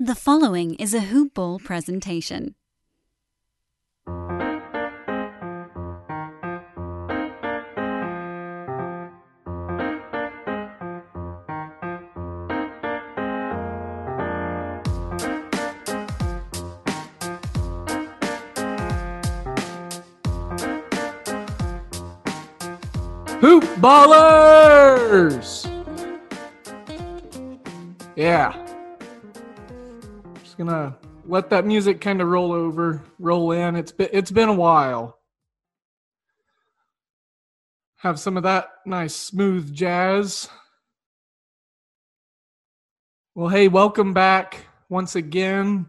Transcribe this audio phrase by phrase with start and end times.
[0.00, 2.56] The following is a Hoop Ball presentation.
[23.38, 25.70] Hoop Ballers!
[28.16, 28.63] Yeah.
[30.54, 33.74] Just gonna let that music kind of roll over, roll in.
[33.74, 35.18] It's been it's been a while.
[37.96, 40.48] Have some of that nice smooth jazz.
[43.34, 45.86] Well, hey, welcome back once again.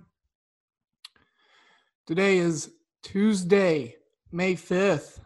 [2.08, 2.72] Today is
[3.04, 3.98] Tuesday,
[4.32, 5.20] May 5th,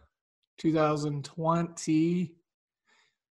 [0.58, 2.34] 2020.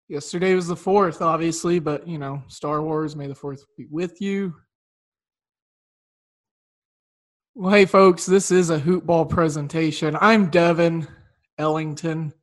[0.07, 4.19] Yesterday was the 4th, obviously, but you know, Star Wars, May the 4th be with
[4.19, 4.55] you.
[7.61, 10.17] Well, hey, folks, this is a hoop ball presentation.
[10.19, 11.07] I'm Devin
[11.59, 12.33] Ellington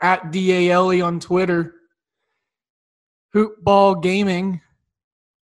[0.00, 1.74] at DALE on Twitter.
[3.34, 4.62] Hoop Ball Gaming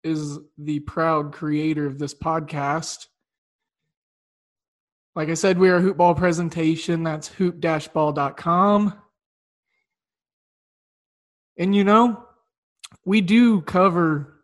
[0.03, 3.09] is the proud creator of this podcast.
[5.15, 7.03] Like I said, we are a hoop ball presentation.
[7.03, 8.95] That's hoop-ball.com.
[11.59, 12.25] And you know,
[13.05, 14.43] we do cover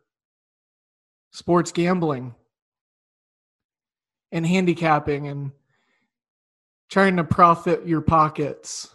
[1.30, 2.34] sports gambling
[4.32, 5.52] and handicapping and
[6.90, 8.88] trying to profit your pockets.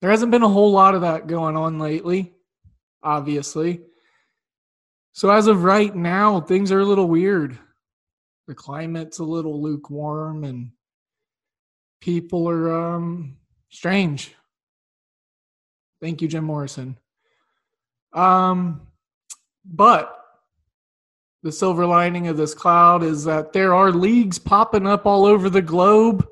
[0.00, 2.32] There hasn't been a whole lot of that going on lately,
[3.02, 3.80] obviously.
[5.12, 7.58] So, as of right now, things are a little weird.
[8.46, 10.70] The climate's a little lukewarm and
[12.00, 13.36] people are um,
[13.70, 14.34] strange.
[16.02, 16.98] Thank you, Jim Morrison.
[18.12, 18.88] Um,
[19.64, 20.23] but
[21.44, 25.50] the silver lining of this cloud is that there are leagues popping up all over
[25.50, 26.26] the globe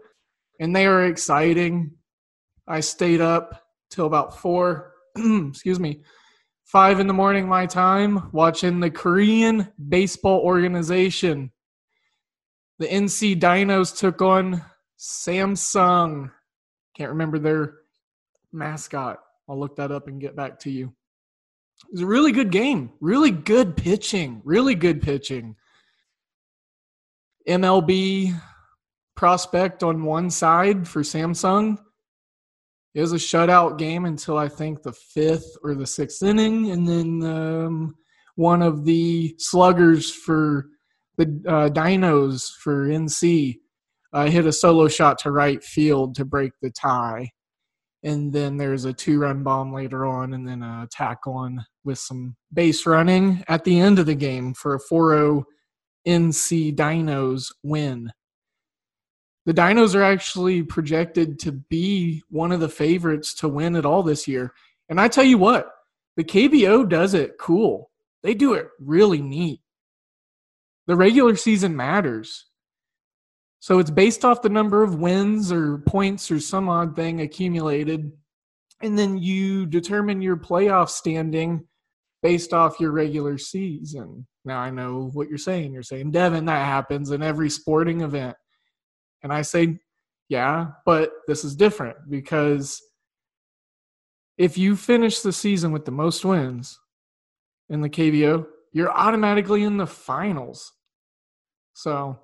[0.58, 1.92] and they are exciting.
[2.66, 6.00] I stayed up till about four, excuse me,
[6.64, 11.52] five in the morning my time watching the Korean baseball organization.
[12.78, 14.64] The NC Dinos took on
[14.98, 16.30] Samsung.
[16.96, 17.74] Can't remember their
[18.50, 19.18] mascot.
[19.46, 20.94] I'll look that up and get back to you.
[21.84, 22.90] It was a really good game.
[23.00, 24.40] Really good pitching.
[24.44, 25.56] Really good pitching.
[27.48, 28.38] MLB
[29.16, 31.78] prospect on one side for Samsung.
[32.94, 36.86] It was a shutout game until I think the fifth or the sixth inning, and
[36.86, 37.94] then um,
[38.36, 40.66] one of the sluggers for
[41.16, 43.56] the uh, Dinos for NC
[44.12, 47.30] uh, hit a solo shot to right field to break the tie
[48.02, 51.98] and then there's a two run bomb later on and then a tack on with
[51.98, 55.44] some base running at the end of the game for a 4-0
[56.06, 58.12] NC Dinos win.
[59.46, 64.02] The Dinos are actually projected to be one of the favorites to win it all
[64.02, 64.52] this year.
[64.88, 65.68] And I tell you what,
[66.16, 67.90] the KBO does it cool.
[68.22, 69.60] They do it really neat.
[70.86, 72.46] The regular season matters.
[73.62, 78.10] So it's based off the number of wins or points or some odd thing accumulated.
[78.80, 81.64] And then you determine your playoff standing
[82.24, 84.26] based off your regular season.
[84.44, 85.72] Now I know what you're saying.
[85.72, 88.36] You're saying, Devin, that happens in every sporting event.
[89.22, 89.78] And I say,
[90.28, 92.82] yeah, but this is different because
[94.38, 96.80] if you finish the season with the most wins
[97.68, 100.72] in the KBO, you're automatically in the finals.
[101.74, 102.18] So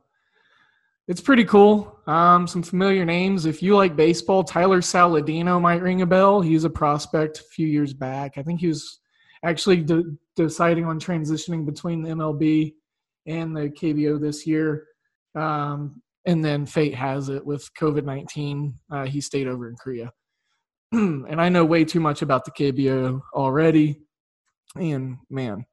[1.08, 1.98] it's pretty cool.
[2.06, 3.46] Um, some familiar names.
[3.46, 6.42] If you like baseball, Tyler Saladino might ring a bell.
[6.42, 8.36] He's a prospect a few years back.
[8.36, 9.00] I think he was
[9.42, 12.74] actually de- deciding on transitioning between the MLB
[13.26, 14.84] and the KBO this year.
[15.34, 20.12] Um, and then fate has it with COVID 19, uh, he stayed over in Korea.
[20.92, 24.02] and I know way too much about the KBO already.
[24.76, 25.64] And man,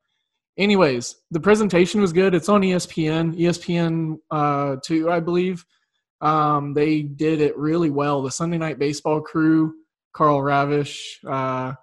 [0.58, 2.34] anyways, the presentation was good.
[2.34, 5.66] It's on ESPN, ESPN uh, two, I believe.
[6.22, 8.22] Um, they did it really well.
[8.22, 9.76] The Sunday Night Baseball crew,
[10.14, 10.98] Karl Ravech,
[11.28, 11.74] uh,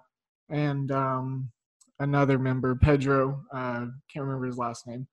[0.49, 1.51] and um,
[1.99, 3.43] another member, Pedro.
[3.53, 5.07] Uh, can't remember his last name.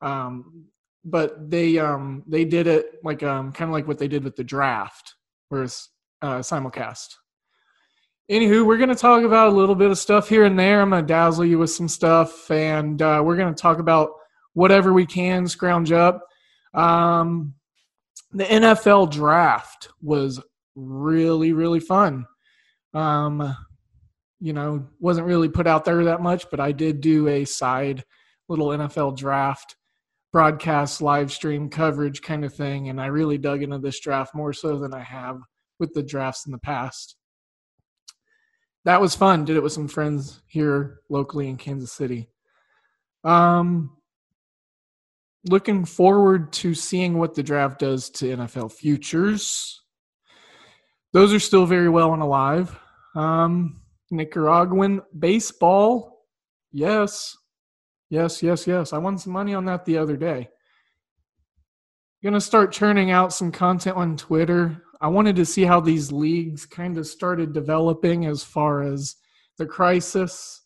[0.00, 0.66] Um,
[1.04, 4.36] but they um, they did it like um, kind of like what they did with
[4.36, 5.14] the draft,
[5.50, 5.88] whereas
[6.22, 7.14] uh, simulcast.
[8.30, 10.80] Anywho, we're going to talk about a little bit of stuff here and there.
[10.80, 14.12] I'm going to dazzle you with some stuff, and uh, we're going to talk about
[14.54, 16.26] whatever we can scrounge up.
[16.72, 17.52] Um,
[18.32, 20.40] the NFL draft was
[20.74, 22.24] really, really fun.
[22.94, 23.54] Um,
[24.40, 28.04] you know, wasn't really put out there that much, but I did do a side
[28.48, 29.76] little NFL draft
[30.32, 34.54] broadcast live stream coverage kind of thing, and I really dug into this draft more
[34.54, 35.40] so than I have
[35.78, 37.16] with the drafts in the past
[38.84, 39.44] that was fun.
[39.44, 42.28] Did it with some friends here locally in Kansas City.
[43.24, 43.96] Um,
[45.48, 49.82] looking forward to seeing what the draft does to NFL futures.
[51.12, 52.78] Those are still very well and alive.
[53.14, 56.26] Um, Nicaraguan baseball,
[56.72, 57.36] yes,
[58.10, 58.92] yes, yes, yes.
[58.92, 60.50] I won some money on that the other day.
[62.22, 64.82] Gonna start churning out some content on Twitter.
[65.04, 69.16] I wanted to see how these leagues kind of started developing as far as
[69.58, 70.62] the crisis.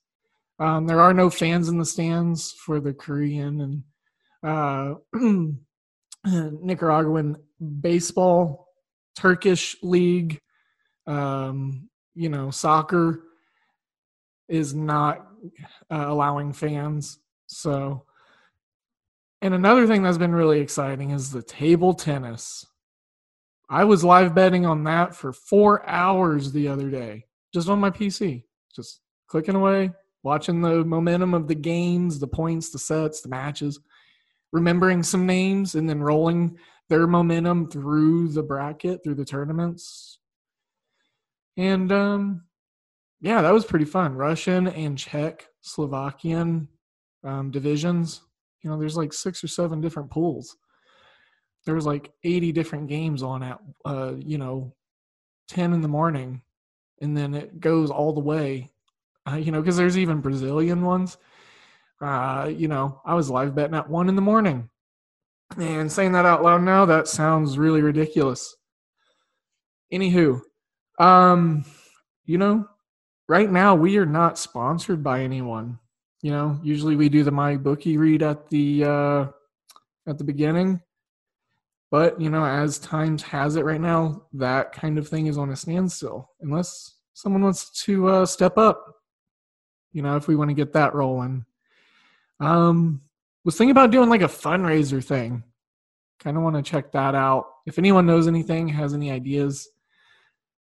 [0.61, 3.83] Um, there are no fans in the stands for the Korean and
[4.45, 4.95] uh,
[6.25, 7.39] Nicaraguan
[7.81, 8.69] baseball,
[9.17, 10.41] Turkish league,
[11.09, 13.25] um, you know, soccer
[14.49, 15.27] is not
[15.91, 17.19] uh, allowing fans.
[17.49, 18.05] So,
[19.43, 22.65] and another thing that's been really exciting is the table tennis.
[23.71, 27.91] I was live betting on that for four hours the other day, just on my
[27.91, 28.45] PC,
[28.75, 29.91] just clicking away,
[30.23, 33.79] watching the momentum of the games, the points, the sets, the matches,
[34.53, 36.57] remembering some names, and then rolling
[36.89, 40.19] their momentum through the bracket, through the tournaments.
[41.59, 42.45] And um,
[43.21, 44.15] yeah, that was pretty fun.
[44.15, 46.69] Russian and Czech, Slovakian
[47.23, 48.23] um, divisions.
[48.63, 50.57] You know, there's like six or seven different pools
[51.65, 54.73] there was like 80 different games on at uh, you know
[55.49, 56.43] 10 in the morning
[57.01, 58.71] and then it goes all the way
[59.31, 61.17] uh, you know because there's even brazilian ones.
[62.01, 64.69] Uh, you know i was live betting at 1 in the morning.
[65.57, 68.57] And saying that out loud now that sounds really ridiculous.
[69.93, 70.41] Anywho
[70.99, 71.65] um
[72.25, 72.69] you know
[73.29, 75.79] right now we are not sponsored by anyone.
[76.23, 79.27] You know usually we do the MyBookie read at the uh
[80.07, 80.81] at the beginning
[81.91, 85.51] but, you know, as times has it right now, that kind of thing is on
[85.51, 88.97] a standstill unless someone wants to uh, step up.
[89.93, 91.45] You know, if we want to get that rolling.
[92.41, 93.01] Um,
[93.45, 95.43] was thinking about doing like a fundraiser thing.
[96.21, 97.47] Kind of want to check that out.
[97.67, 99.69] If anyone knows anything, has any ideas,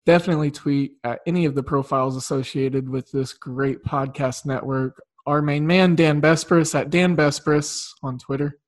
[0.05, 5.03] definitely tweet at any of the profiles associated with this great podcast network.
[5.27, 8.59] Our main man, Dan Bespris, at Dan Bespris on Twitter.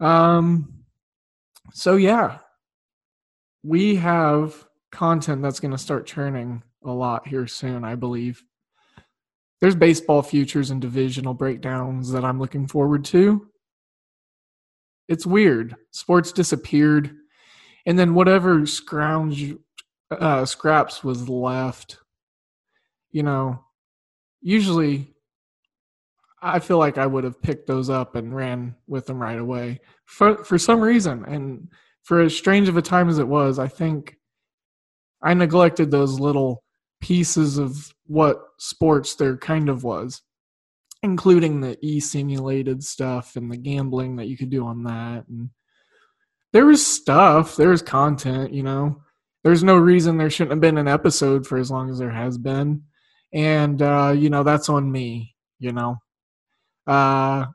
[0.00, 0.79] Um,
[1.72, 2.38] so yeah,
[3.62, 8.42] we have content that's going to start churning a lot here soon, I believe.
[9.60, 13.46] There's baseball futures and divisional breakdowns that I'm looking forward to.
[15.08, 15.76] It's weird.
[15.90, 17.10] Sports disappeared,
[17.84, 19.54] and then whatever scrounge
[20.10, 21.98] uh, scraps was left.
[23.10, 23.64] You know,
[24.40, 25.12] usually
[26.42, 29.80] I feel like I would have picked those up and ran with them right away
[30.06, 31.24] for for some reason.
[31.26, 31.68] And
[32.02, 34.16] for as strange of a time as it was, I think
[35.22, 36.64] I neglected those little
[37.00, 40.22] pieces of what sports there kind of was,
[41.02, 45.26] including the e simulated stuff and the gambling that you could do on that.
[45.28, 45.50] And
[46.52, 49.02] there was stuff, there was content, you know.
[49.44, 52.36] There's no reason there shouldn't have been an episode for as long as there has
[52.36, 52.82] been.
[53.32, 55.98] And uh, you know, that's on me, you know.
[56.90, 57.46] Uh,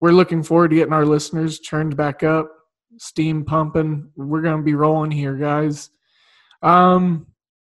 [0.00, 2.48] we're looking forward to getting our listeners turned back up,
[2.96, 4.08] steam pumping.
[4.14, 5.90] We're going to be rolling here, guys.
[6.62, 7.26] Um,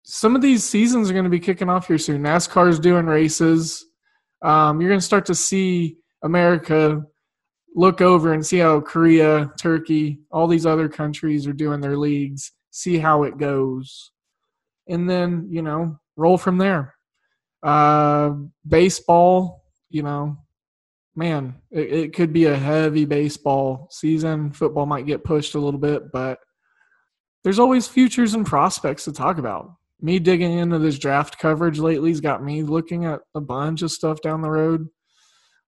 [0.02, 2.22] some of these seasons are going to be kicking off here soon.
[2.22, 3.84] NASCAR's doing races.
[4.40, 7.02] Um, you're going to start to see America
[7.76, 12.52] look over and see how Korea, Turkey, all these other countries are doing their leagues,
[12.70, 14.10] see how it goes.
[14.88, 16.94] And then, you know, roll from there.
[17.62, 18.30] Uh,
[18.66, 20.38] baseball, you know,
[21.14, 24.52] man, it, it could be a heavy baseball season.
[24.52, 26.38] Football might get pushed a little bit, but
[27.42, 29.72] there's always futures and prospects to talk about.
[30.00, 33.90] Me digging into this draft coverage lately has got me looking at a bunch of
[33.90, 34.88] stuff down the road.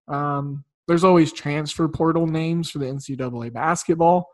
[0.09, 4.29] Um, there's always transfer portal names for the NCAA basketball.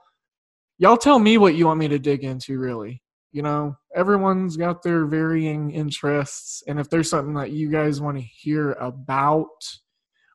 [0.78, 3.02] Y'all tell me what you want me to dig into, really.
[3.32, 6.62] You know, everyone's got their varying interests.
[6.66, 9.46] And if there's something that you guys want to hear about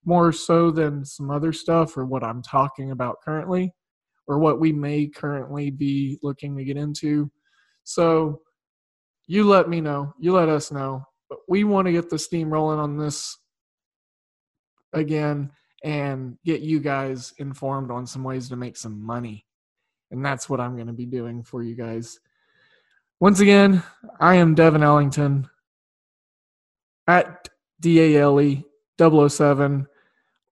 [0.05, 3.73] more so than some other stuff or what I'm talking about currently
[4.27, 7.31] or what we may currently be looking to get into.
[7.83, 8.41] So
[9.27, 10.13] you let me know.
[10.19, 11.03] You let us know.
[11.29, 13.37] But we want to get the steam rolling on this
[14.93, 15.51] again
[15.83, 19.45] and get you guys informed on some ways to make some money.
[20.11, 22.19] And that's what I'm going to be doing for you guys.
[23.19, 23.83] Once again,
[24.19, 25.49] I am Devin Ellington
[27.07, 28.63] at DALE
[28.99, 29.87] 007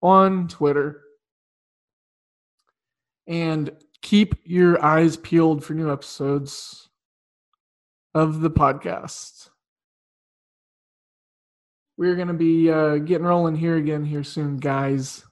[0.01, 1.01] on Twitter.
[3.27, 6.89] And keep your eyes peeled for new episodes
[8.13, 9.50] of the podcast.
[11.98, 15.24] We're going to be uh, getting rolling here again here soon, guys.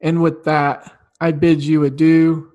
[0.00, 2.52] And with that, I bid you adieu.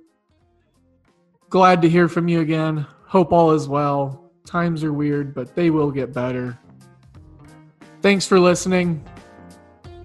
[1.49, 2.85] Glad to hear from you again.
[3.05, 4.31] Hope all is well.
[4.45, 6.57] Times are weird, but they will get better.
[8.01, 9.03] Thanks for listening.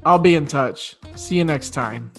[0.05, 0.97] I'll be in touch.
[1.17, 2.13] See you next time.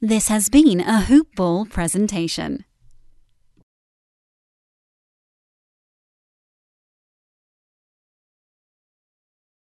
[0.00, 2.66] This has been a Hoop Ball presentation.